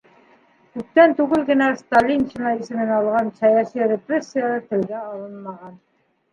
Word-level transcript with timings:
Күптән 0.77 1.13
түгел 1.19 1.43
генә 1.49 1.67
«сталинщина» 1.81 2.55
исемен 2.63 2.95
алған 2.97 3.31
сәйәси 3.43 3.93
репрессиялар 3.95 4.67
телгә 4.75 5.07
алынмаған. 5.15 5.81